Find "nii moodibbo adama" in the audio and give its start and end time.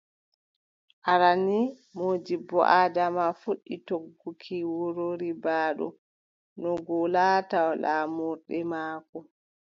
1.47-3.23